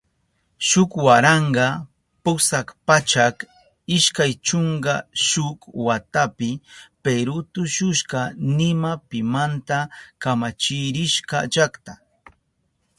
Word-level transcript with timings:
Shuk 0.67 0.91
waranka 1.05 1.65
pusak 2.23 2.67
pachak 2.87 3.35
ishkay 3.97 4.31
chunka 4.47 4.95
shuk 5.27 5.59
watapi 5.85 6.49
Peru 7.03 7.35
tukushka 7.53 8.21
nima 8.57 8.91
pimanta 9.09 9.77
kamachirishka 10.21 11.37
llakta. 11.53 11.93